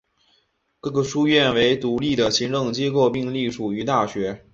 [0.79, 4.43] 各个书院为独立的行政机构并隶属于大学。